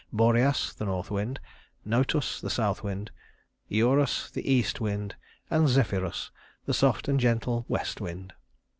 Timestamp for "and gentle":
7.07-7.65